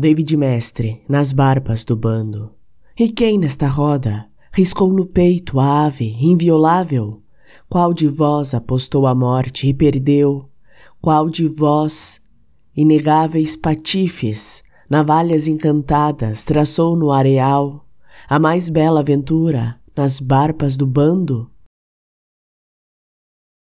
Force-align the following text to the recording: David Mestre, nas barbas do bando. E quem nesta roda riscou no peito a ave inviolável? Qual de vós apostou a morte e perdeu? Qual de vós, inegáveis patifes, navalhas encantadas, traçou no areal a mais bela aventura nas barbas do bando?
David 0.00 0.34
Mestre, 0.34 1.02
nas 1.06 1.30
barbas 1.30 1.84
do 1.84 1.94
bando. 1.94 2.52
E 2.98 3.10
quem 3.10 3.36
nesta 3.36 3.68
roda 3.68 4.26
riscou 4.50 4.90
no 4.94 5.04
peito 5.04 5.60
a 5.60 5.84
ave 5.84 6.16
inviolável? 6.18 7.22
Qual 7.68 7.92
de 7.92 8.08
vós 8.08 8.54
apostou 8.54 9.06
a 9.06 9.14
morte 9.14 9.68
e 9.68 9.74
perdeu? 9.74 10.48
Qual 11.02 11.28
de 11.28 11.46
vós, 11.46 12.18
inegáveis 12.74 13.56
patifes, 13.56 14.64
navalhas 14.88 15.46
encantadas, 15.46 16.44
traçou 16.44 16.96
no 16.96 17.12
areal 17.12 17.84
a 18.26 18.38
mais 18.38 18.70
bela 18.70 19.00
aventura 19.00 19.78
nas 19.94 20.18
barbas 20.18 20.78
do 20.78 20.86
bando? 20.86 21.50